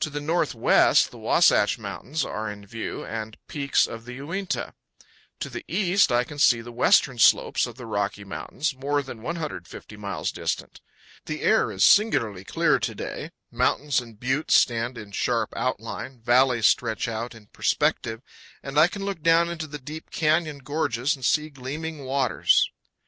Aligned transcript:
To 0.00 0.10
the 0.10 0.20
northwest 0.20 1.12
the 1.12 1.18
Wasatch 1.18 1.78
Mountains 1.78 2.24
are 2.24 2.50
in 2.50 2.66
view, 2.66 3.04
and 3.04 3.36
peaks 3.46 3.86
of 3.86 4.04
the 4.04 4.14
Uinta. 4.16 4.74
To 5.38 5.48
the 5.48 5.64
east 5.68 6.10
I 6.10 6.24
can 6.24 6.40
see 6.40 6.60
the 6.60 6.72
western 6.72 7.20
slopes 7.20 7.68
of 7.68 7.76
the 7.76 7.86
Rocky 7.86 8.24
Mountains, 8.24 8.72
powell 8.72 9.00
canyons 9.00 9.20
116.jpg 9.20 9.22
FRAGMENT 9.22 9.30
OF 9.30 9.30
WALL, 9.30 9.30
ZUÑI. 9.30 9.30
more 9.30 9.62
than 9.62 9.82
150 9.94 9.96
miles 9.96 10.32
distant. 10.32 10.80
The 11.26 11.42
air 11.42 11.70
is 11.70 11.84
singularly 11.84 12.42
clear 12.42 12.78
to 12.80 12.94
day; 12.96 13.30
mountains 13.52 14.00
and 14.00 14.18
buttes 14.18 14.54
stand 14.56 14.98
in 14.98 15.12
sharp 15.12 15.52
outline, 15.54 16.20
valleys 16.20 16.66
stretch 16.66 17.06
out 17.06 17.32
in 17.36 17.46
perspective, 17.52 18.22
and 18.64 18.76
I 18.76 18.88
can 18.88 19.04
look 19.04 19.22
down 19.22 19.48
into 19.48 19.68
the 19.68 19.78
deep 19.78 20.10
canyon 20.10 20.58
gorges 20.58 21.14
and 21.14 21.24
see 21.24 21.48
gleaming 21.48 22.04
waters. 22.04 22.72